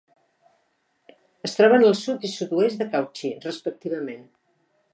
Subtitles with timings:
[1.49, 4.25] Es troben al sud i sud-oest de Cauchy, respectivament.